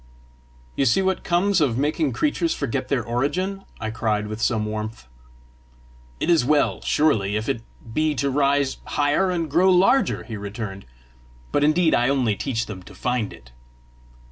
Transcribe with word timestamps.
"You 0.75 0.85
see 0.85 1.03
what 1.03 1.23
comes 1.23 1.61
of 1.61 1.77
making 1.77 2.13
creatures 2.13 2.55
forget 2.55 2.87
their 2.87 3.03
origin!" 3.03 3.65
I 3.79 3.91
cried 3.91 4.25
with 4.25 4.41
some 4.41 4.65
warmth. 4.65 5.05
"It 6.19 6.27
is 6.27 6.43
well, 6.43 6.81
surely, 6.81 7.35
if 7.35 7.47
it 7.47 7.61
be 7.93 8.15
to 8.15 8.31
rise 8.31 8.77
higher 8.83 9.29
and 9.29 9.47
grow 9.47 9.69
larger!" 9.69 10.23
he 10.23 10.37
returned. 10.37 10.85
"But 11.51 11.63
indeed 11.63 11.93
I 11.93 12.09
only 12.09 12.35
teach 12.35 12.65
them 12.65 12.81
to 12.81 12.95
find 12.95 13.31
it!" 13.31 13.51